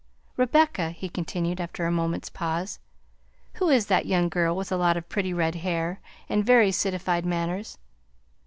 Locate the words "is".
3.69-3.85